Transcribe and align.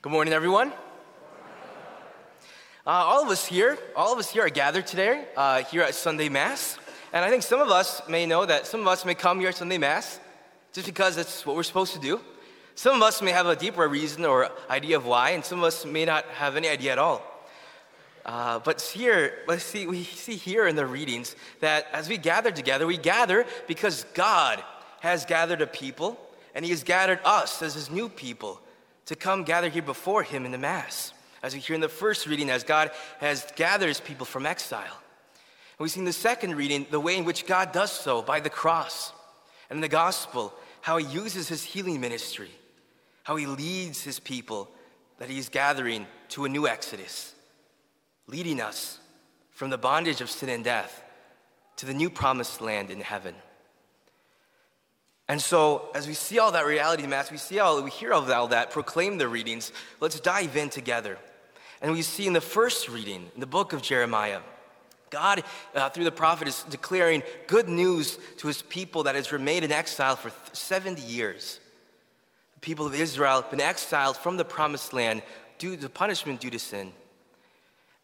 Good 0.00 0.12
morning, 0.12 0.32
everyone. 0.32 0.68
Uh, 2.86 2.90
all 2.90 3.24
of 3.24 3.30
us 3.30 3.44
here, 3.44 3.76
all 3.96 4.12
of 4.12 4.20
us 4.20 4.30
here 4.30 4.44
are 4.44 4.48
gathered 4.48 4.86
today 4.86 5.24
uh, 5.36 5.64
here 5.64 5.82
at 5.82 5.92
Sunday 5.92 6.28
Mass. 6.28 6.78
And 7.12 7.24
I 7.24 7.30
think 7.30 7.42
some 7.42 7.60
of 7.60 7.68
us 7.70 8.00
may 8.08 8.24
know 8.24 8.46
that 8.46 8.68
some 8.68 8.80
of 8.80 8.86
us 8.86 9.04
may 9.04 9.16
come 9.16 9.40
here 9.40 9.48
at 9.48 9.56
Sunday 9.56 9.76
Mass 9.76 10.20
just 10.72 10.86
because 10.86 11.16
it's 11.16 11.44
what 11.44 11.56
we're 11.56 11.64
supposed 11.64 11.94
to 11.94 11.98
do. 11.98 12.20
Some 12.76 12.94
of 12.94 13.02
us 13.02 13.20
may 13.20 13.32
have 13.32 13.46
a 13.46 13.56
deeper 13.56 13.88
reason 13.88 14.24
or 14.24 14.50
idea 14.70 14.96
of 14.96 15.04
why, 15.04 15.30
and 15.30 15.44
some 15.44 15.58
of 15.58 15.64
us 15.64 15.84
may 15.84 16.04
not 16.04 16.24
have 16.26 16.54
any 16.54 16.68
idea 16.68 16.92
at 16.92 16.98
all. 17.00 17.20
Uh, 18.24 18.60
but 18.60 18.80
here, 18.80 19.38
let's 19.48 19.64
see, 19.64 19.88
we 19.88 20.04
see 20.04 20.36
here 20.36 20.68
in 20.68 20.76
the 20.76 20.86
readings 20.86 21.34
that 21.58 21.88
as 21.92 22.08
we 22.08 22.18
gather 22.18 22.52
together, 22.52 22.86
we 22.86 22.98
gather 22.98 23.46
because 23.66 24.04
God 24.14 24.62
has 25.00 25.24
gathered 25.24 25.60
a 25.60 25.66
people, 25.66 26.16
and 26.54 26.64
He 26.64 26.70
has 26.70 26.84
gathered 26.84 27.18
us 27.24 27.62
as 27.62 27.74
His 27.74 27.90
new 27.90 28.08
people 28.08 28.60
to 29.08 29.16
come 29.16 29.42
gather 29.42 29.70
here 29.70 29.82
before 29.82 30.22
Him 30.22 30.44
in 30.44 30.52
the 30.52 30.58
Mass. 30.58 31.14
As 31.42 31.54
we 31.54 31.60
hear 31.60 31.74
in 31.74 31.80
the 31.80 31.88
first 31.88 32.26
reading, 32.26 32.50
as 32.50 32.62
God 32.62 32.90
has 33.20 33.46
gathered 33.56 33.88
His 33.88 34.00
people 34.00 34.26
from 34.26 34.44
exile. 34.44 34.82
And 34.82 35.84
we 35.84 35.88
see 35.88 36.00
in 36.00 36.04
the 36.04 36.12
second 36.12 36.56
reading 36.56 36.86
the 36.90 37.00
way 37.00 37.16
in 37.16 37.24
which 37.24 37.46
God 37.46 37.72
does 37.72 37.90
so 37.90 38.20
by 38.20 38.40
the 38.40 38.50
cross 38.50 39.12
and 39.70 39.78
in 39.78 39.80
the 39.80 39.88
gospel, 39.88 40.52
how 40.82 40.98
He 40.98 41.06
uses 41.06 41.48
His 41.48 41.64
healing 41.64 42.02
ministry, 42.02 42.50
how 43.22 43.36
He 43.36 43.46
leads 43.46 44.02
His 44.02 44.20
people 44.20 44.68
that 45.18 45.30
He's 45.30 45.48
gathering 45.48 46.06
to 46.30 46.44
a 46.44 46.48
new 46.50 46.68
exodus, 46.68 47.34
leading 48.26 48.60
us 48.60 48.98
from 49.52 49.70
the 49.70 49.78
bondage 49.78 50.20
of 50.20 50.30
sin 50.30 50.50
and 50.50 50.64
death 50.64 51.02
to 51.76 51.86
the 51.86 51.94
new 51.94 52.10
promised 52.10 52.60
land 52.60 52.90
in 52.90 53.00
heaven. 53.00 53.34
And 55.28 55.40
so, 55.42 55.90
as 55.94 56.08
we 56.08 56.14
see 56.14 56.38
all 56.38 56.52
that 56.52 56.64
reality 56.64 57.06
Mass, 57.06 57.30
we 57.30 57.36
see 57.36 57.58
all, 57.58 57.82
we 57.82 57.90
hear 57.90 58.14
all 58.14 58.46
that, 58.48 58.70
proclaim 58.70 59.18
the 59.18 59.28
readings, 59.28 59.72
let's 60.00 60.18
dive 60.20 60.56
in 60.56 60.70
together. 60.70 61.18
And 61.82 61.92
we 61.92 62.02
see 62.02 62.26
in 62.26 62.32
the 62.32 62.40
first 62.40 62.88
reading, 62.88 63.30
in 63.34 63.40
the 63.40 63.46
book 63.46 63.72
of 63.72 63.82
Jeremiah, 63.82 64.40
God, 65.10 65.42
uh, 65.74 65.88
through 65.90 66.04
the 66.04 66.12
prophet, 66.12 66.48
is 66.48 66.64
declaring 66.70 67.22
good 67.46 67.68
news 67.68 68.18
to 68.38 68.46
his 68.46 68.62
people 68.62 69.04
that 69.04 69.14
has 69.14 69.32
remained 69.32 69.64
in 69.64 69.72
exile 69.72 70.16
for 70.16 70.32
70 70.52 71.02
years. 71.02 71.60
The 72.54 72.60
people 72.60 72.86
of 72.86 72.94
Israel 72.94 73.42
have 73.42 73.50
been 73.50 73.60
exiled 73.60 74.16
from 74.16 74.36
the 74.36 74.44
promised 74.44 74.92
land 74.92 75.22
due 75.58 75.76
to 75.76 75.88
punishment 75.88 76.40
due 76.40 76.50
to 76.50 76.58
sin. 76.58 76.92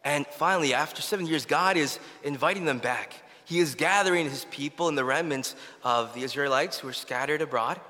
And 0.04 0.26
finally, 0.26 0.74
after 0.74 1.00
seven 1.02 1.26
years, 1.26 1.46
God 1.46 1.76
is 1.76 1.98
inviting 2.22 2.64
them 2.64 2.78
back. 2.78 3.14
He 3.44 3.58
is 3.58 3.74
gathering 3.74 4.28
his 4.28 4.46
people 4.46 4.88
and 4.88 4.96
the 4.96 5.04
remnants 5.04 5.54
of 5.82 6.14
the 6.14 6.22
Israelites 6.22 6.78
who 6.78 6.88
are 6.88 6.94
scattered 6.94 7.42
abroad, 7.42 7.80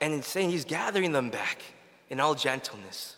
and 0.00 0.14
in 0.14 0.22
saying 0.22 0.50
he's 0.50 0.64
gathering 0.64 1.12
them 1.12 1.30
back 1.30 1.62
in 2.08 2.20
all 2.20 2.34
gentleness, 2.34 3.16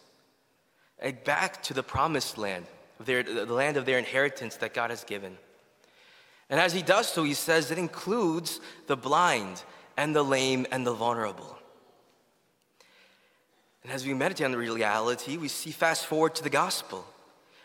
and 0.98 1.22
back 1.24 1.62
to 1.64 1.74
the 1.74 1.82
promised 1.82 2.38
land, 2.38 2.66
their, 3.00 3.22
the 3.22 3.46
land 3.46 3.76
of 3.76 3.86
their 3.86 3.98
inheritance 3.98 4.56
that 4.56 4.74
God 4.74 4.90
has 4.90 5.04
given. 5.04 5.36
And 6.50 6.60
as 6.60 6.72
he 6.72 6.82
does 6.82 7.08
so, 7.08 7.24
he 7.24 7.34
says 7.34 7.70
it 7.70 7.78
includes 7.78 8.60
the 8.86 8.96
blind 8.96 9.62
and 9.96 10.14
the 10.14 10.22
lame 10.22 10.66
and 10.70 10.86
the 10.86 10.92
vulnerable. 10.92 11.58
And 13.82 13.92
as 13.92 14.06
we 14.06 14.14
meditate 14.14 14.46
on 14.46 14.52
the 14.52 14.58
reality, 14.58 15.36
we 15.36 15.48
see 15.48 15.70
fast 15.70 16.06
forward 16.06 16.34
to 16.36 16.42
the 16.42 16.50
gospel, 16.50 17.04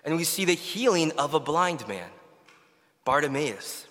and 0.03 0.15
we 0.15 0.23
see 0.23 0.45
the 0.45 0.53
healing 0.53 1.11
of 1.13 1.33
a 1.33 1.39
blind 1.39 1.87
man. 1.87 2.09
Bartimaeus. 3.09 3.87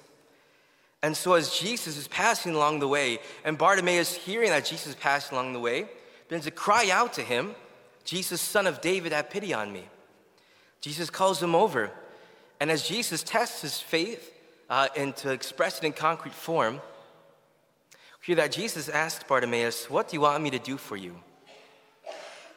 And 1.03 1.17
so, 1.17 1.33
as 1.33 1.59
Jesus 1.59 1.97
is 1.97 2.07
passing 2.07 2.55
along 2.55 2.79
the 2.79 2.87
way, 2.87 3.19
and 3.43 3.59
Bartimaeus, 3.59 4.15
hearing 4.15 4.51
that 4.51 4.65
Jesus 4.65 4.91
is 4.91 4.95
passing 4.95 5.37
along 5.37 5.55
the 5.55 5.59
way, 5.59 5.87
begins 6.29 6.45
to 6.45 6.53
cry 6.53 6.89
out 6.93 7.15
to 7.15 7.23
him, 7.23 7.57
Jesus, 8.05 8.41
son 8.41 8.69
of 8.69 8.81
David, 8.81 9.11
have 9.11 9.29
pity 9.29 9.53
on 9.53 9.73
me. 9.73 9.83
Jesus 10.81 11.11
calls 11.11 11.43
him 11.43 11.57
over. 11.57 11.91
And 12.61 12.71
as 12.71 12.87
Jesus 12.87 13.25
tests 13.25 13.63
his 13.63 13.81
faith 13.81 14.33
uh, 14.71 14.87
and 14.97 15.17
to 15.17 15.33
express 15.33 15.79
it 15.79 15.85
in 15.85 15.95
concrete 15.95 16.33
form, 16.35 16.75
we 18.21 18.25
hear 18.25 18.37
that 18.37 18.53
Jesus 18.53 18.89
asked 18.89 19.27
Bartimaeus, 19.27 19.91
What 19.91 20.09
do 20.09 20.15
you 20.17 20.21
want 20.21 20.45
me 20.45 20.51
to 20.51 20.61
do 20.61 20.77
for 20.77 20.97
you? 20.97 21.17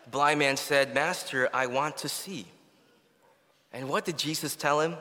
The 0.04 0.12
blind 0.12 0.38
man 0.38 0.58
said, 0.58 0.94
Master, 0.94 1.50
I 1.56 1.66
want 1.66 1.98
to 1.98 2.08
see. 2.08 2.46
And 3.74 3.90
what 3.90 4.06
did 4.06 4.20
Jesus 4.20 4.56
tell 4.56 4.80
him? 4.80 4.96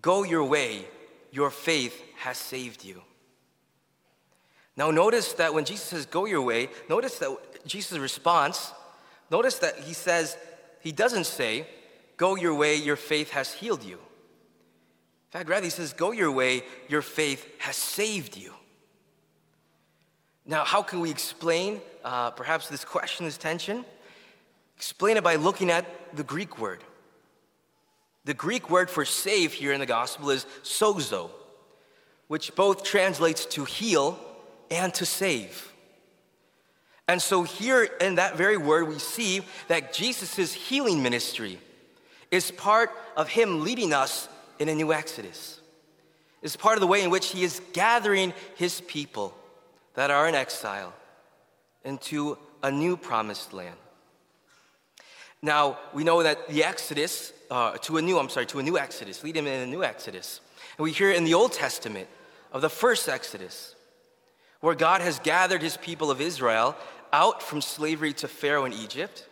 Go 0.00 0.22
your 0.22 0.44
way, 0.44 0.86
your 1.30 1.50
faith 1.50 2.02
has 2.16 2.38
saved 2.38 2.84
you. 2.84 3.02
Now, 4.76 4.90
notice 4.90 5.34
that 5.34 5.52
when 5.52 5.64
Jesus 5.64 5.86
says, 5.86 6.06
Go 6.06 6.24
your 6.24 6.42
way, 6.42 6.68
notice 6.88 7.18
that 7.18 7.66
Jesus' 7.66 7.98
response, 7.98 8.72
notice 9.30 9.58
that 9.58 9.78
he 9.80 9.92
says, 9.92 10.36
He 10.80 10.92
doesn't 10.92 11.26
say, 11.26 11.66
Go 12.16 12.36
your 12.36 12.54
way, 12.54 12.76
your 12.76 12.96
faith 12.96 13.30
has 13.30 13.52
healed 13.52 13.82
you. 13.82 13.94
In 13.96 15.38
fact, 15.38 15.48
rather, 15.48 15.64
he 15.64 15.70
says, 15.70 15.92
Go 15.92 16.12
your 16.12 16.32
way, 16.32 16.62
your 16.88 17.02
faith 17.02 17.46
has 17.58 17.76
saved 17.76 18.36
you. 18.36 18.54
Now, 20.44 20.64
how 20.64 20.82
can 20.82 21.00
we 21.00 21.10
explain 21.10 21.80
uh, 22.04 22.30
perhaps 22.30 22.68
this 22.68 22.84
question, 22.84 23.26
this 23.26 23.38
tension? 23.38 23.84
Explain 24.76 25.16
it 25.16 25.22
by 25.22 25.36
looking 25.36 25.70
at 25.70 25.86
the 26.16 26.24
Greek 26.24 26.58
word. 26.58 26.82
The 28.24 28.34
Greek 28.34 28.70
word 28.70 28.88
for 28.88 29.04
save 29.04 29.52
here 29.52 29.72
in 29.72 29.80
the 29.80 29.86
gospel 29.86 30.30
is 30.30 30.46
sozo, 30.62 31.30
which 32.28 32.54
both 32.54 32.84
translates 32.84 33.46
to 33.46 33.64
heal 33.64 34.18
and 34.70 34.94
to 34.94 35.04
save. 35.04 35.72
And 37.08 37.20
so, 37.20 37.42
here 37.42 37.82
in 38.00 38.14
that 38.14 38.36
very 38.36 38.56
word, 38.56 38.88
we 38.88 38.98
see 38.98 39.42
that 39.68 39.92
Jesus' 39.92 40.52
healing 40.52 41.02
ministry 41.02 41.58
is 42.30 42.50
part 42.52 42.90
of 43.16 43.28
Him 43.28 43.62
leading 43.62 43.92
us 43.92 44.28
in 44.58 44.68
a 44.68 44.74
new 44.74 44.92
Exodus. 44.92 45.60
It's 46.42 46.56
part 46.56 46.76
of 46.76 46.80
the 46.80 46.86
way 46.86 47.02
in 47.02 47.10
which 47.10 47.28
He 47.28 47.42
is 47.42 47.60
gathering 47.72 48.32
His 48.54 48.80
people 48.82 49.34
that 49.94 50.10
are 50.10 50.28
in 50.28 50.34
exile 50.34 50.94
into 51.84 52.38
a 52.62 52.70
new 52.70 52.96
promised 52.96 53.52
land. 53.52 53.76
Now, 55.42 55.78
we 55.92 56.04
know 56.04 56.22
that 56.22 56.48
the 56.48 56.62
Exodus, 56.62 57.32
uh, 57.52 57.76
to 57.76 57.98
a 57.98 58.02
new, 58.02 58.18
I'm 58.18 58.30
sorry, 58.30 58.46
to 58.46 58.60
a 58.60 58.62
new 58.62 58.78
Exodus, 58.78 59.22
lead 59.22 59.36
him 59.36 59.46
in 59.46 59.60
a 59.60 59.66
new 59.66 59.84
Exodus. 59.84 60.40
And 60.78 60.84
we 60.84 60.90
hear 60.90 61.10
in 61.10 61.24
the 61.24 61.34
Old 61.34 61.52
Testament 61.52 62.08
of 62.50 62.62
the 62.62 62.70
first 62.70 63.10
Exodus, 63.10 63.74
where 64.60 64.74
God 64.74 65.02
has 65.02 65.18
gathered 65.18 65.60
his 65.60 65.76
people 65.76 66.10
of 66.10 66.22
Israel 66.22 66.74
out 67.12 67.42
from 67.42 67.60
slavery 67.60 68.14
to 68.14 68.26
Pharaoh 68.26 68.64
in 68.64 68.72
Egypt 68.72 69.28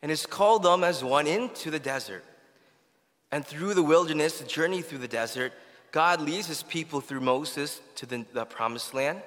and 0.00 0.10
has 0.10 0.26
called 0.26 0.62
them 0.62 0.84
as 0.84 1.02
one 1.02 1.26
into 1.26 1.72
the 1.72 1.80
desert. 1.80 2.22
And 3.32 3.44
through 3.44 3.74
the 3.74 3.82
wilderness, 3.82 4.38
the 4.38 4.46
journey 4.46 4.80
through 4.80 4.98
the 4.98 5.08
desert, 5.08 5.52
God 5.90 6.20
leads 6.20 6.46
his 6.46 6.62
people 6.62 7.00
through 7.00 7.20
Moses 7.20 7.80
to 7.96 8.06
the, 8.06 8.24
the 8.32 8.44
promised 8.44 8.94
land. 8.94 9.22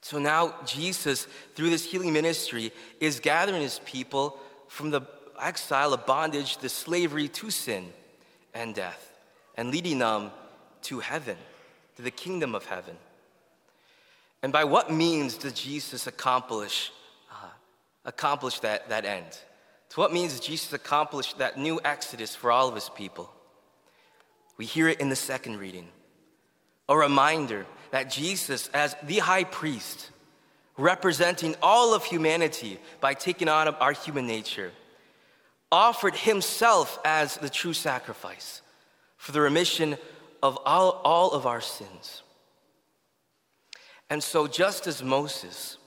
So 0.00 0.20
now 0.20 0.54
Jesus, 0.64 1.26
through 1.56 1.70
this 1.70 1.84
healing 1.84 2.12
ministry, 2.12 2.72
is 3.00 3.18
gathering 3.18 3.62
his 3.62 3.80
people 3.84 4.38
from 4.68 4.90
the 4.90 5.00
exile 5.40 5.92
of 5.94 6.06
bondage, 6.06 6.58
the 6.58 6.68
slavery 6.68 7.28
to 7.28 7.50
sin 7.50 7.92
and 8.54 8.74
death, 8.74 9.12
and 9.56 9.70
leading 9.70 9.98
them 9.98 10.30
to 10.82 11.00
heaven, 11.00 11.36
to 11.96 12.02
the 12.02 12.10
kingdom 12.10 12.54
of 12.54 12.66
heaven. 12.66 12.96
And 14.42 14.52
by 14.52 14.64
what 14.64 14.92
means 14.92 15.36
does 15.36 15.52
Jesus 15.52 16.06
accomplish, 16.06 16.92
uh, 17.30 17.48
accomplish 18.04 18.60
that, 18.60 18.88
that 18.88 19.04
end? 19.04 19.38
To 19.90 20.00
what 20.00 20.12
means 20.12 20.38
Jesus 20.40 20.72
accomplish 20.72 21.32
that 21.34 21.58
new 21.58 21.80
exodus 21.84 22.34
for 22.34 22.52
all 22.52 22.68
of 22.68 22.74
his 22.74 22.90
people? 22.90 23.30
We 24.56 24.64
hear 24.64 24.88
it 24.88 25.00
in 25.00 25.08
the 25.08 25.16
second 25.16 25.58
reading. 25.58 25.88
A 26.88 26.96
reminder 26.96 27.66
that 27.90 28.10
Jesus, 28.10 28.68
as 28.68 28.96
the 29.02 29.18
high 29.18 29.44
priest, 29.44 30.10
representing 30.76 31.56
all 31.62 31.94
of 31.94 32.04
humanity 32.04 32.78
by 33.00 33.14
taking 33.14 33.48
on 33.48 33.68
our 33.68 33.92
human 33.92 34.26
nature, 34.26 34.72
offered 35.70 36.14
himself 36.14 36.98
as 37.04 37.36
the 37.36 37.50
true 37.50 37.72
sacrifice 37.72 38.62
for 39.16 39.32
the 39.32 39.40
remission 39.40 39.96
of 40.42 40.58
all, 40.64 41.00
all 41.04 41.32
of 41.32 41.46
our 41.46 41.60
sins. 41.60 42.22
And 44.08 44.22
so, 44.22 44.46
just 44.46 44.86
as 44.86 45.02
Moses, 45.02 45.78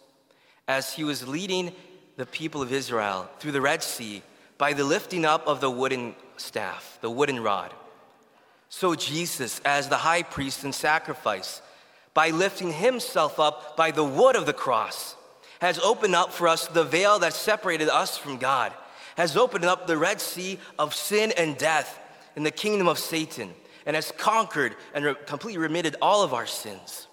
as 0.67 0.93
he 0.93 1.03
was 1.03 1.27
leading 1.27 1.71
the 2.17 2.25
people 2.25 2.61
of 2.61 2.73
Israel 2.73 3.29
through 3.39 3.53
the 3.53 3.61
Red 3.61 3.81
Sea 3.81 4.21
by 4.57 4.73
the 4.73 4.83
lifting 4.83 5.23
up 5.23 5.47
of 5.47 5.61
the 5.61 5.71
wooden 5.71 6.15
staff, 6.35 6.97
the 7.01 7.09
wooden 7.09 7.41
rod, 7.41 7.73
so 8.69 8.93
Jesus, 8.93 9.59
as 9.65 9.89
the 9.89 9.97
high 9.97 10.21
priest 10.21 10.63
and 10.63 10.73
sacrifice, 10.73 11.61
by 12.13 12.29
lifting 12.29 12.71
himself 12.71 13.39
up 13.39 13.75
by 13.75 13.91
the 13.91 14.03
wood 14.03 14.35
of 14.35 14.45
the 14.45 14.53
cross, 14.53 15.15
has 15.59 15.79
opened 15.79 16.15
up 16.15 16.31
for 16.31 16.47
us 16.47 16.67
the 16.67 16.83
veil 16.83 17.19
that 17.19 17.33
separated 17.33 17.89
us 17.89 18.17
from 18.17 18.37
God, 18.37 18.71
has 19.19 19.35
opened 19.35 19.65
up 19.65 19.85
the 19.85 19.97
Red 19.97 20.21
Sea 20.21 20.57
of 20.79 20.95
sin 20.95 21.33
and 21.35 21.57
death 21.57 21.99
in 22.37 22.43
the 22.43 22.51
kingdom 22.51 22.87
of 22.87 22.97
Satan, 22.97 23.53
and 23.85 23.93
has 23.93 24.13
conquered 24.13 24.77
and 24.93 25.03
re- 25.03 25.15
completely 25.25 25.57
remitted 25.57 25.97
all 26.01 26.23
of 26.23 26.33
our 26.33 26.45
sins. 26.45 27.05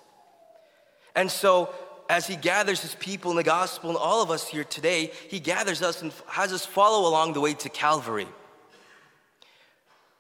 And 1.17 1.29
so, 1.29 1.75
as 2.09 2.29
He 2.29 2.37
gathers 2.37 2.81
His 2.81 2.95
people 2.95 3.33
in 3.33 3.37
the 3.37 3.43
gospel 3.43 3.91
and 3.91 3.99
all 3.99 4.23
of 4.23 4.31
us 4.31 4.47
here 4.47 4.63
today, 4.63 5.11
He 5.29 5.41
gathers 5.41 5.83
us 5.83 6.01
and 6.01 6.13
has 6.29 6.53
us 6.53 6.65
follow 6.65 7.09
along 7.09 7.33
the 7.33 7.41
way 7.41 7.55
to 7.55 7.69
Calvary, 7.69 8.29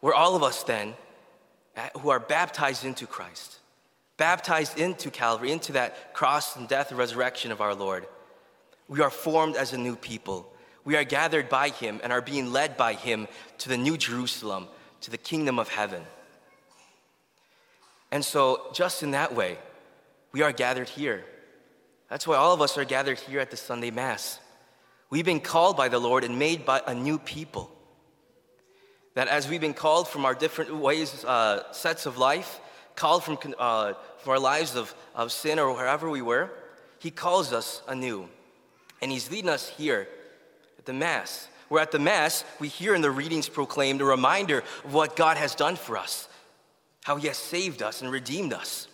where 0.00 0.14
all 0.14 0.34
of 0.34 0.42
us 0.42 0.64
then, 0.64 0.94
who 2.00 2.08
are 2.08 2.18
baptized 2.18 2.84
into 2.84 3.06
Christ, 3.06 3.60
baptized 4.16 4.76
into 4.76 5.08
Calvary, 5.08 5.52
into 5.52 5.70
that 5.74 6.14
cross 6.14 6.56
and 6.56 6.66
death 6.66 6.90
and 6.90 6.98
resurrection 6.98 7.52
of 7.52 7.60
our 7.60 7.76
Lord, 7.76 8.08
we 8.88 9.00
are 9.02 9.10
formed 9.10 9.54
as 9.54 9.72
a 9.72 9.78
new 9.78 9.94
people. 9.94 10.52
We 10.86 10.94
are 10.94 11.04
gathered 11.04 11.48
by 11.48 11.70
Him 11.70 12.00
and 12.02 12.12
are 12.12 12.22
being 12.22 12.52
led 12.52 12.76
by 12.76 12.94
Him 12.94 13.26
to 13.58 13.68
the 13.68 13.76
new 13.76 13.98
Jerusalem, 13.98 14.68
to 15.00 15.10
the 15.10 15.18
kingdom 15.18 15.58
of 15.58 15.68
heaven. 15.68 16.02
And 18.12 18.24
so, 18.24 18.68
just 18.72 19.02
in 19.02 19.10
that 19.10 19.34
way, 19.34 19.58
we 20.30 20.42
are 20.42 20.52
gathered 20.52 20.88
here. 20.88 21.24
That's 22.08 22.24
why 22.24 22.36
all 22.36 22.54
of 22.54 22.62
us 22.62 22.78
are 22.78 22.84
gathered 22.84 23.18
here 23.18 23.40
at 23.40 23.50
the 23.50 23.56
Sunday 23.56 23.90
Mass. 23.90 24.38
We've 25.10 25.24
been 25.24 25.40
called 25.40 25.76
by 25.76 25.88
the 25.88 25.98
Lord 25.98 26.22
and 26.22 26.38
made 26.38 26.64
by 26.64 26.80
a 26.86 26.94
new 26.94 27.18
people. 27.18 27.68
That 29.14 29.26
as 29.26 29.48
we've 29.48 29.60
been 29.60 29.74
called 29.74 30.06
from 30.06 30.24
our 30.24 30.36
different 30.36 30.76
ways, 30.76 31.24
uh, 31.24 31.72
sets 31.72 32.06
of 32.06 32.16
life, 32.16 32.60
called 32.94 33.24
from, 33.24 33.38
uh, 33.58 33.94
from 34.18 34.30
our 34.30 34.38
lives 34.38 34.76
of, 34.76 34.94
of 35.16 35.32
sin 35.32 35.58
or 35.58 35.74
wherever 35.74 36.08
we 36.08 36.22
were, 36.22 36.48
He 37.00 37.10
calls 37.10 37.52
us 37.52 37.82
anew. 37.88 38.28
And 39.02 39.10
He's 39.10 39.32
leading 39.32 39.50
us 39.50 39.68
here 39.68 40.06
the 40.86 40.92
Mass. 40.92 41.48
Where 41.68 41.82
at 41.82 41.90
the 41.90 41.98
Mass, 41.98 42.44
we 42.60 42.68
hear 42.68 42.94
in 42.94 43.02
the 43.02 43.10
readings 43.10 43.48
proclaimed 43.48 44.00
a 44.00 44.04
reminder 44.04 44.58
of 44.84 44.94
what 44.94 45.16
God 45.16 45.36
has 45.36 45.54
done 45.54 45.76
for 45.76 45.96
us, 45.96 46.28
how 47.04 47.16
He 47.16 47.26
has 47.26 47.36
saved 47.36 47.82
us 47.82 48.02
and 48.02 48.10
redeemed 48.10 48.52
us. 48.52 48.88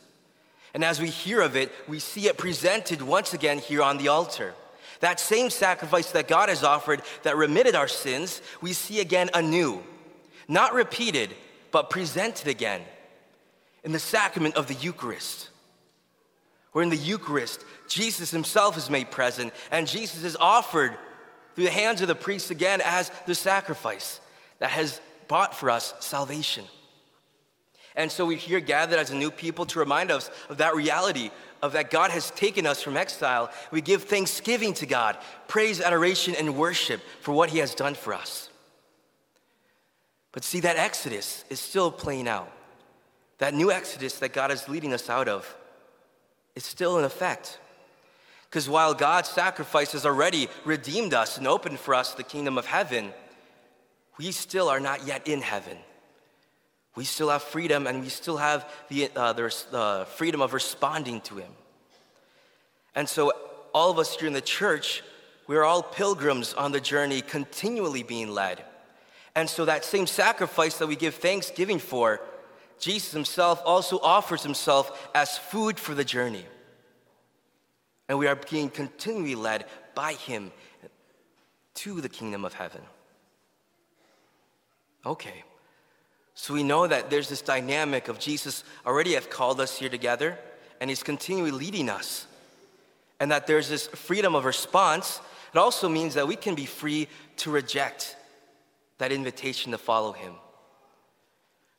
And 0.75 0.83
as 0.83 1.01
we 1.01 1.09
hear 1.09 1.43
of 1.43 1.55
it, 1.55 1.71
we 1.87 1.99
see 1.99 2.29
it 2.29 2.39
presented 2.39 3.03
once 3.03 3.35
again 3.35 3.59
here 3.59 3.83
on 3.83 3.99
the 3.99 4.09
altar. 4.09 4.55
That 5.01 5.21
same 5.21 5.51
sacrifice 5.51 6.13
that 6.13 6.29
God 6.29 6.49
has 6.49 6.65
offered 6.65 7.03
that 7.25 7.37
remitted 7.37 7.75
our 7.75 7.89
sins, 7.89 8.41
we 8.61 8.73
see 8.73 9.01
again 9.01 9.29
anew. 9.35 9.83
Not 10.49 10.73
repeated, 10.73 11.35
but 11.73 11.91
presented 11.91 12.49
again 12.49 12.83
in 13.85 13.93
the 13.93 13.99
sacrament 13.99 14.55
of 14.55 14.69
the 14.69 14.75
Eucharist. 14.75 15.51
Where 16.73 16.83
in 16.83 16.91
the 16.91 16.97
Eucharist, 16.97 17.65
Jesus 17.89 18.31
himself 18.31 18.79
is 18.79 18.89
made 18.89 19.11
present 19.11 19.53
and 19.71 19.87
Jesus 19.87 20.25
is 20.25 20.37
offered 20.37 20.97
through 21.55 21.65
the 21.65 21.71
hands 21.71 22.01
of 22.01 22.09
the 22.09 22.15
priest 22.15 22.51
again 22.51 22.81
as 22.85 23.11
the 23.27 23.35
sacrifice 23.35 24.21
that 24.59 24.71
has 24.71 25.01
bought 25.29 25.55
for 25.55 25.71
us 25.71 25.95
salvation. 26.01 26.65
And 27.95 28.11
so 28.11 28.27
we're 28.27 28.39
here 28.39 28.61
gathered 28.61 28.99
as 28.99 29.11
a 29.11 29.17
new 29.17 29.31
people 29.31 29.67
to 29.67 29.79
remind 29.79 30.11
us 30.11 30.31
of 30.49 30.59
that 30.59 30.75
reality 30.75 31.31
of 31.61 31.73
that 31.73 31.91
God 31.91 32.11
has 32.11 32.31
taken 32.33 32.67
us 32.67 32.83
from 32.83 32.97
exile. 32.97 33.51
We 33.71 33.81
give 33.81 34.05
thanksgiving 34.05 34.75
to 34.75 34.87
God, 34.87 35.17
praise, 35.47 35.81
adoration, 35.81 36.35
and 36.35 36.57
worship 36.57 37.01
for 37.21 37.33
what 37.33 37.51
He 37.51 37.59
has 37.59 37.75
done 37.75 37.95
for 37.95 38.15
us. 38.15 38.49
But 40.33 40.45
see, 40.45 40.61
that 40.61 40.77
Exodus 40.77 41.45
is 41.51 41.61
still 41.61 41.93
playing 41.93 42.27
out. 42.27 42.51
That 43.39 43.55
new 43.55 43.71
Exodus 43.71 44.19
that 44.21 44.33
God 44.33 44.51
is 44.51 44.69
leading 44.69 44.93
us 44.93 45.11
out 45.11 45.29
of 45.29 45.55
is 46.55 46.65
still 46.65 46.99
in 46.99 47.05
effect. 47.05 47.59
Because 48.53 48.69
while 48.69 48.93
God's 48.93 49.31
sacrifice 49.31 49.93
has 49.93 50.05
already 50.05 50.47
redeemed 50.67 51.15
us 51.15 51.39
and 51.39 51.47
opened 51.47 51.81
for 51.81 51.95
us 51.95 52.13
the 52.13 52.23
kingdom 52.23 52.59
of 52.59 52.67
heaven, 52.67 53.15
we 54.19 54.31
still 54.31 54.69
are 54.69 54.79
not 54.79 55.07
yet 55.07 55.27
in 55.27 55.41
heaven. 55.41 55.79
We 56.95 57.05
still 57.05 57.31
have 57.31 57.43
freedom 57.43 57.87
and 57.87 58.03
we 58.03 58.11
still 58.11 58.37
have 58.37 58.71
the, 58.91 59.11
uh, 59.17 59.33
the 59.33 59.55
uh, 59.73 60.05
freedom 60.05 60.43
of 60.43 60.53
responding 60.53 61.23
to 61.23 61.37
Him. 61.37 61.51
And 62.95 63.09
so, 63.09 63.33
all 63.73 63.91
of 63.91 63.99
us 63.99 64.15
here 64.19 64.27
in 64.27 64.35
the 64.35 64.43
church, 64.43 65.03
we're 65.47 65.65
all 65.65 65.83
pilgrims 65.83 66.53
on 66.53 66.73
the 66.73 66.81
journey, 66.81 67.23
continually 67.23 68.03
being 68.03 68.29
led. 68.29 68.63
And 69.35 69.49
so, 69.49 69.65
that 69.65 69.83
same 69.83 70.07
sacrifice 70.07 70.77
that 70.77 70.89
we 70.89 70.97
give 70.97 71.15
thanksgiving 71.15 71.79
for, 71.79 72.21
Jesus 72.79 73.13
Himself 73.13 73.63
also 73.65 73.99
offers 74.01 74.43
Himself 74.43 75.09
as 75.15 75.39
food 75.39 75.81
for 75.81 75.95
the 75.95 76.05
journey. 76.05 76.45
And 78.13 78.19
we 78.19 78.27
are 78.27 78.37
being 78.37 78.69
continually 78.69 79.35
led 79.35 79.65
by 79.95 80.13
Him 80.13 80.53
to 81.77 82.03
the 82.03 82.11
kingdom 82.11 82.45
of 82.45 82.53
heaven. 82.53 82.83
Okay. 85.07 85.45
So 86.35 86.53
we 86.53 86.63
know 86.63 86.87
that 86.87 87.09
there's 87.09 87.31
this 87.31 87.41
dynamic 87.41 88.09
of 88.09 88.19
Jesus 88.19 88.65
already 88.85 89.15
have 89.15 89.31
called 89.31 89.63
us 89.63 89.79
here 89.79 89.89
together, 89.89 90.39
and 90.79 90.91
he's 90.91 91.03
continually 91.03 91.53
leading 91.53 91.89
us. 91.89 92.27
And 93.19 93.31
that 93.31 93.47
there's 93.47 93.71
this 93.71 93.87
freedom 93.87 94.35
of 94.35 94.45
response. 94.45 95.23
It 95.55 95.59
also 95.59 95.89
means 95.89 96.13
that 96.13 96.29
we 96.29 96.37
can 96.37 96.55
be 96.55 96.67
free 96.67 97.09
to 97.39 97.51
reject 97.51 98.19
that 98.99 99.11
invitation 99.11 99.73
to 99.73 99.79
follow 99.79 100.13
him. 100.13 100.35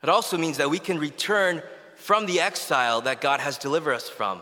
It 0.01 0.09
also 0.09 0.39
means 0.39 0.57
that 0.57 0.71
we 0.71 0.80
can 0.80 0.97
return 0.97 1.62
from 1.95 2.25
the 2.25 2.39
exile 2.39 3.01
that 3.01 3.21
God 3.21 3.39
has 3.39 3.59
delivered 3.59 3.94
us 3.94 4.09
from. 4.09 4.41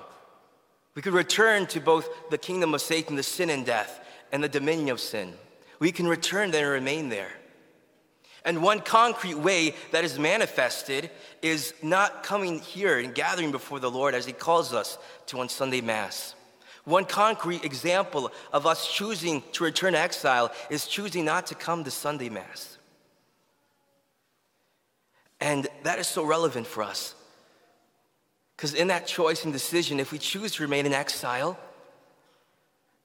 We 0.96 1.02
could 1.02 1.14
return 1.14 1.68
to 1.68 1.80
both 1.80 2.10
the 2.30 2.38
kingdom 2.38 2.74
of 2.74 2.82
Satan, 2.82 3.16
the 3.16 3.24
sin 3.24 3.50
and 3.50 3.66
death, 3.66 4.00
and 4.32 4.44
the 4.44 4.50
dominion 4.50 4.90
of 4.90 5.00
sin. 5.00 5.34
We 5.80 5.92
can 5.92 6.08
return 6.08 6.52
there 6.52 6.76
and 6.76 6.86
remain 6.86 7.10
there. 7.10 7.32
And 8.44 8.64
one 8.64 8.80
concrete 8.80 9.38
way 9.38 9.76
that 9.92 10.04
is 10.04 10.18
manifested 10.18 11.12
is 11.42 11.74
not 11.84 12.24
coming 12.24 12.60
here 12.60 12.98
and 12.98 13.14
gathering 13.14 13.52
before 13.52 13.80
the 13.80 13.92
Lord 13.92 14.16
as 14.16 14.26
He 14.26 14.34
calls 14.34 14.74
us 14.74 14.98
to 15.28 15.40
on 15.40 15.48
Sunday 15.48 15.82
Mass. 15.82 16.36
One 16.84 17.06
concrete 17.06 17.64
example 17.64 18.32
of 18.52 18.66
us 18.66 18.92
choosing 18.92 19.44
to 19.54 19.64
return 19.64 19.94
to 19.94 20.00
exile 20.00 20.52
is 20.72 20.88
choosing 20.88 21.24
not 21.24 21.48
to 21.48 21.56
come 21.56 21.84
to 21.84 21.92
Sunday 21.92 22.30
Mass. 22.30 22.80
And 25.40 25.68
that 25.84 26.00
is 26.00 26.08
so 26.08 26.24
relevant 26.24 26.66
for 26.66 26.84
us. 26.84 27.16
Because 28.62 28.76
in 28.76 28.90
that 28.90 29.08
choice 29.08 29.44
and 29.44 29.52
decision, 29.52 30.00
if 30.00 30.12
we 30.12 30.20
choose 30.20 30.52
to 30.52 30.62
remain 30.62 30.86
in 30.86 30.94
exile, 30.94 31.58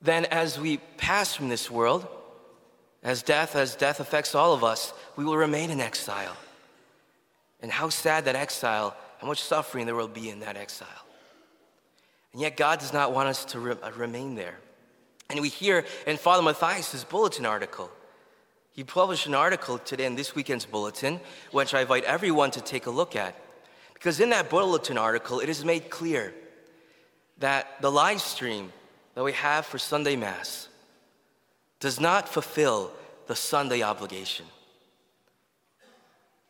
then 0.03 0.27
as 0.27 0.61
we 0.61 0.77
pass 0.99 1.35
from 1.35 1.49
this 1.49 1.71
world, 1.71 2.07
as 3.03 3.23
death, 3.23 3.57
as 3.57 3.75
death 3.75 3.99
affects 3.99 4.35
all 4.35 4.53
of 4.53 4.63
us, 4.63 4.93
we 5.17 5.25
will 5.25 5.39
remain 5.39 5.71
in 5.71 5.81
exile. 5.81 6.37
And 7.63 7.73
how 7.73 7.89
sad 7.89 8.27
that 8.27 8.37
exile, 8.37 8.95
how 9.17 9.29
much 9.29 9.43
suffering 9.43 9.87
there 9.87 9.95
will 9.95 10.09
be 10.09 10.29
in 10.29 10.41
that 10.41 10.59
exile. 10.59 11.07
And 12.35 12.43
yet, 12.43 12.59
God 12.59 12.79
does 12.79 12.93
not 12.93 13.15
want 13.15 13.31
us 13.31 13.47
to 13.47 13.59
re- 13.59 13.77
uh, 13.83 13.93
remain 13.93 14.35
there. 14.35 14.59
And 15.31 15.41
we 15.41 15.49
hear 15.49 15.87
in 16.07 16.19
Father 16.19 16.43
Matthias' 16.43 17.03
bulletin 17.05 17.47
article. 17.47 17.91
He 18.73 18.85
published 18.85 19.27
an 19.27 19.35
article 19.35 19.79
today 19.79 20.05
in 20.05 20.17
this 20.17 20.35
weekend's 20.35 20.67
bulletin, 20.67 21.19
which 21.51 21.73
I 21.73 21.81
invite 21.81 22.05
everyone 22.05 22.51
to 22.51 22.61
take 22.61 22.85
a 22.85 22.91
look 22.91 23.17
at. 23.17 23.35
Because 23.97 24.21
in 24.21 24.29
that 24.29 24.51
bulletin 24.51 24.99
article, 24.99 25.41
it 25.41 25.49
is 25.49 25.65
made 25.65 25.89
clear 25.89 26.35
that 27.39 27.81
the 27.81 27.91
live 27.91 28.21
stream 28.21 28.71
that 29.15 29.25
we 29.25 29.33
have 29.33 29.65
for 29.65 29.79
Sunday 29.79 30.17
Mass 30.17 30.69
does 31.81 31.99
not 31.99 32.29
fulfill 32.29 32.93
the 33.27 33.35
Sunday 33.35 33.81
obligation. 33.81 34.45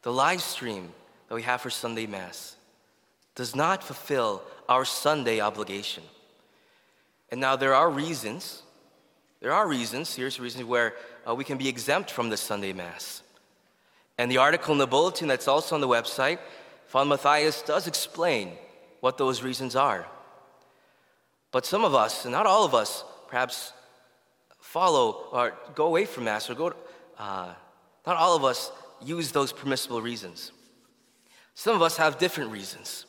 The 0.02 0.12
live 0.12 0.42
stream 0.42 0.92
that 1.28 1.36
we 1.36 1.42
have 1.42 1.60
for 1.60 1.70
Sunday 1.70 2.06
Mass 2.06 2.56
does 3.36 3.54
not 3.54 3.84
fulfill 3.84 4.42
our 4.68 4.84
Sunday 4.84 5.38
obligation. 5.38 6.02
And 7.30 7.40
now 7.40 7.54
there 7.54 7.74
are 7.74 7.88
reasons, 7.88 8.62
there 9.40 9.52
are 9.52 9.68
reasons, 9.68 10.16
here's 10.16 10.40
reasons 10.40 10.64
where 10.64 10.94
uh, 11.28 11.32
we 11.32 11.44
can 11.44 11.58
be 11.58 11.68
exempt 11.68 12.10
from 12.10 12.28
the 12.28 12.36
Sunday 12.36 12.72
Mass. 12.72 13.22
And 14.18 14.30
the 14.30 14.38
article 14.38 14.72
in 14.72 14.78
the 14.78 14.86
bulletin 14.88 15.28
that's 15.28 15.46
also 15.46 15.76
on 15.76 15.80
the 15.80 15.86
website, 15.88 16.40
Father 16.86 17.08
Matthias 17.08 17.62
does 17.62 17.86
explain 17.86 18.52
what 19.00 19.18
those 19.18 19.42
reasons 19.42 19.76
are. 19.76 20.06
But 21.50 21.66
some 21.66 21.84
of 21.84 21.94
us, 21.94 22.24
and 22.24 22.32
not 22.32 22.46
all 22.46 22.64
of 22.64 22.74
us, 22.74 23.04
perhaps 23.28 23.72
follow 24.60 25.28
or 25.32 25.52
go 25.74 25.86
away 25.86 26.04
from 26.04 26.24
Mass 26.24 26.48
or 26.50 26.54
go, 26.54 26.72
uh, 27.18 27.54
not 28.06 28.16
all 28.16 28.36
of 28.36 28.44
us 28.44 28.70
use 29.02 29.32
those 29.32 29.52
permissible 29.52 30.00
reasons. 30.00 30.52
Some 31.54 31.74
of 31.74 31.82
us 31.82 31.96
have 31.96 32.18
different 32.18 32.50
reasons. 32.50 33.06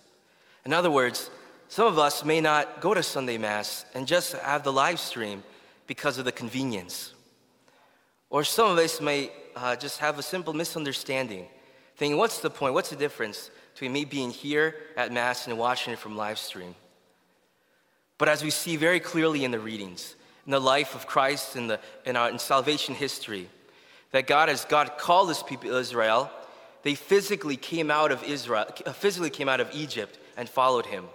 In 0.66 0.74
other 0.74 0.92
words, 0.92 1.30
some 1.68 1.88
of 1.88 2.00
us 2.00 2.24
may 2.24 2.40
not 2.40 2.80
go 2.80 2.94
to 2.94 3.04
Sunday 3.04 3.38
Mass 3.38 3.86
and 3.94 4.08
just 4.08 4.34
have 4.34 4.64
the 4.64 4.72
live 4.72 5.00
stream 5.00 5.44
because 5.86 6.18
of 6.18 6.26
the 6.26 6.32
convenience. 6.32 7.14
Or 8.30 8.44
some 8.44 8.72
of 8.72 8.78
us 8.78 9.02
may 9.02 9.32
uh, 9.56 9.76
just 9.76 10.00
have 10.00 10.20
a 10.20 10.24
simple 10.24 10.54
misunderstanding, 10.54 11.48
thinking, 11.96 12.18
what's 12.18 12.40
the 12.40 12.50
point? 12.50 12.74
What's 12.74 12.90
the 12.90 12.96
difference 12.96 13.50
between 13.78 13.94
me 13.94 14.06
being 14.06 14.32
here 14.32 14.74
at 14.96 15.12
Mass 15.12 15.46
and 15.46 15.56
watching 15.56 15.94
it 15.94 16.00
from 16.00 16.18
live 16.18 16.40
stream? 16.40 16.74
But 18.18 18.28
as 18.28 18.44
we 18.44 18.50
see 18.50 18.76
very 18.76 19.00
clearly 19.00 19.46
in 19.46 19.52
the 19.52 19.60
readings, 19.60 20.16
in 20.48 20.52
the 20.52 20.60
life 20.60 20.96
of 20.96 21.06
Christ 21.06 21.56
in, 21.56 21.68
the, 21.68 21.80
in, 22.04 22.16
our, 22.16 22.30
in 22.30 22.40
salvation 22.40 22.96
history. 22.96 23.50
That 24.14 24.26
God, 24.26 24.50
as 24.50 24.66
God 24.66 24.98
called 24.98 25.28
his 25.28 25.44
people 25.44 25.76
Israel, 25.76 26.32
they 26.82 26.96
physically 26.96 27.58
came 27.58 27.92
out 27.92 28.12
of 28.12 28.24
Israel, 28.24 28.66
physically 28.94 29.30
came 29.30 29.50
out 29.50 29.60
of 29.60 29.70
Egypt 29.74 30.18
and 30.38 30.50
followed 30.50 30.86
him. 30.86 31.06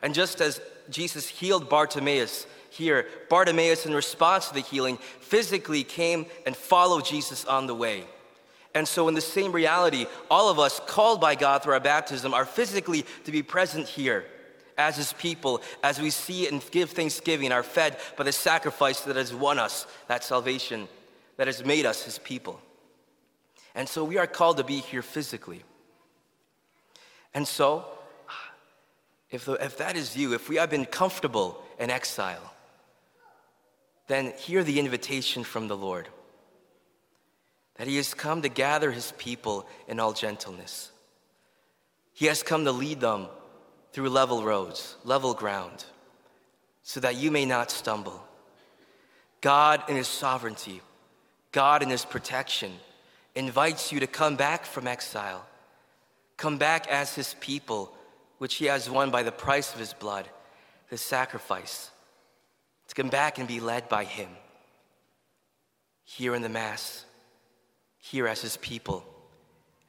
And 0.00 0.14
just 0.14 0.40
as 0.40 0.60
Jesus 0.88 1.28
healed 1.28 1.68
Bartimaeus 1.68 2.46
here, 2.70 3.08
Bartimaeus, 3.28 3.84
in 3.84 3.92
response 3.92 4.48
to 4.48 4.54
the 4.54 4.60
healing, 4.60 4.96
physically 5.20 5.82
came 5.82 6.24
and 6.46 6.56
followed 6.56 7.04
Jesus 7.04 7.44
on 7.44 7.66
the 7.66 7.74
way. 7.74 8.04
And 8.74 8.86
so, 8.86 9.08
in 9.08 9.14
the 9.14 9.20
same 9.20 9.52
reality, 9.52 10.06
all 10.30 10.48
of 10.48 10.58
us 10.58 10.80
called 10.86 11.20
by 11.20 11.34
God 11.34 11.62
through 11.62 11.72
our 11.72 11.80
baptism 11.80 12.32
are 12.32 12.44
physically 12.44 13.04
to 13.24 13.32
be 13.32 13.42
present 13.42 13.88
here 13.88 14.24
as 14.78 14.96
His 14.96 15.12
people, 15.14 15.60
as 15.82 16.00
we 16.00 16.10
see 16.10 16.46
and 16.46 16.64
give 16.70 16.90
thanksgiving, 16.90 17.50
are 17.50 17.64
fed 17.64 17.98
by 18.16 18.24
the 18.24 18.32
sacrifice 18.32 19.00
that 19.02 19.16
has 19.16 19.34
won 19.34 19.58
us 19.58 19.86
that 20.06 20.22
salvation, 20.22 20.88
that 21.36 21.48
has 21.48 21.64
made 21.64 21.84
us 21.84 22.04
His 22.04 22.18
people. 22.18 22.60
And 23.74 23.88
so, 23.88 24.04
we 24.04 24.18
are 24.18 24.26
called 24.28 24.58
to 24.58 24.64
be 24.64 24.78
here 24.78 25.02
physically. 25.02 25.64
And 27.34 27.46
so, 27.46 27.84
if, 29.32 29.46
the, 29.46 29.54
if 29.54 29.78
that 29.78 29.96
is 29.96 30.16
you, 30.16 30.32
if 30.34 30.48
we 30.48 30.56
have 30.56 30.70
been 30.70 30.86
comfortable 30.86 31.60
in 31.80 31.90
exile, 31.90 32.54
then 34.06 34.32
hear 34.38 34.62
the 34.62 34.78
invitation 34.78 35.42
from 35.42 35.66
the 35.66 35.76
Lord 35.76 36.08
that 37.76 37.86
He 37.86 37.96
has 37.96 38.14
come 38.14 38.42
to 38.42 38.48
gather 38.48 38.90
His 38.90 39.12
people 39.18 39.66
in 39.88 40.00
all 40.00 40.12
gentleness. 40.12 40.90
He 42.12 42.26
has 42.26 42.42
come 42.42 42.64
to 42.64 42.72
lead 42.72 43.00
them 43.00 43.28
through 43.92 44.10
level 44.10 44.42
roads, 44.42 44.96
level 45.04 45.34
ground, 45.34 45.84
so 46.82 47.00
that 47.00 47.16
you 47.16 47.30
may 47.30 47.44
not 47.44 47.70
stumble. 47.70 48.22
God, 49.40 49.82
in 49.88 49.96
His 49.96 50.08
sovereignty, 50.08 50.82
God, 51.52 51.82
in 51.82 51.88
His 51.88 52.04
protection, 52.04 52.72
invites 53.34 53.92
you 53.92 54.00
to 54.00 54.06
come 54.06 54.36
back 54.36 54.64
from 54.64 54.86
exile, 54.86 55.46
come 56.36 56.58
back 56.58 56.86
as 56.88 57.14
His 57.14 57.34
people, 57.40 57.92
which 58.38 58.56
He 58.56 58.66
has 58.66 58.90
won 58.90 59.10
by 59.10 59.22
the 59.22 59.32
price 59.32 59.72
of 59.72 59.80
His 59.80 59.94
blood, 59.94 60.28
the 60.90 60.98
sacrifice 60.98 61.90
to 62.90 62.94
come 62.96 63.08
back 63.08 63.38
and 63.38 63.46
be 63.46 63.60
led 63.60 63.88
by 63.88 64.02
Him. 64.02 64.28
Here 66.04 66.34
in 66.34 66.42
the 66.42 66.48
Mass, 66.48 67.04
here 68.00 68.26
as 68.26 68.40
His 68.40 68.56
people, 68.56 69.04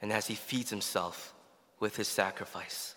and 0.01 0.11
as 0.11 0.27
He 0.27 0.35
feeds 0.35 0.69
Himself 0.69 1.33
with 1.79 1.95
His 1.95 2.07
sacrifice. 2.07 2.95